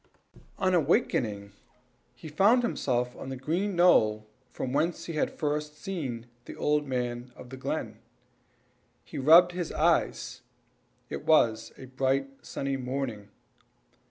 [0.57, 1.51] On waking,
[2.15, 4.25] he found himself on the green knoll
[4.57, 7.99] whence he had first seen the old man of the glen.
[9.05, 10.41] He rubbed his eyes
[11.11, 13.29] it was a bright, sunny morning.